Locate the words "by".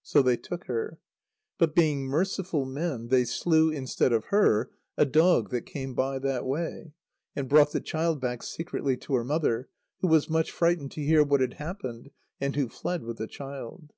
5.92-6.18